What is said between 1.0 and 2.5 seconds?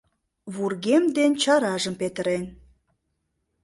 ден чаражым петырен